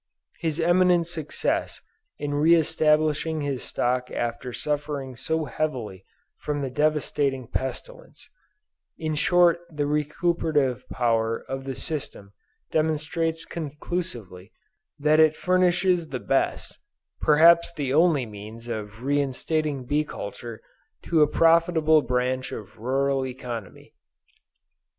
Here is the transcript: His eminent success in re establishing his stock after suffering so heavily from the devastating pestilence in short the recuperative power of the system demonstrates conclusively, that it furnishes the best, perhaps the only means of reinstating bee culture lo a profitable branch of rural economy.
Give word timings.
His 0.39 0.59
eminent 0.59 1.05
success 1.05 1.79
in 2.17 2.33
re 2.33 2.55
establishing 2.55 3.41
his 3.41 3.63
stock 3.63 4.09
after 4.09 4.51
suffering 4.51 5.15
so 5.15 5.45
heavily 5.45 6.05
from 6.39 6.63
the 6.63 6.71
devastating 6.71 7.47
pestilence 7.47 8.27
in 8.97 9.13
short 9.13 9.59
the 9.69 9.85
recuperative 9.85 10.89
power 10.89 11.45
of 11.47 11.65
the 11.65 11.75
system 11.75 12.33
demonstrates 12.71 13.45
conclusively, 13.45 14.51
that 14.97 15.19
it 15.19 15.37
furnishes 15.37 16.07
the 16.07 16.19
best, 16.19 16.79
perhaps 17.21 17.71
the 17.71 17.93
only 17.93 18.25
means 18.25 18.67
of 18.67 19.03
reinstating 19.03 19.85
bee 19.85 20.03
culture 20.03 20.63
lo 21.11 21.19
a 21.21 21.27
profitable 21.27 22.01
branch 22.01 22.51
of 22.51 22.79
rural 22.79 23.23
economy. 23.23 23.93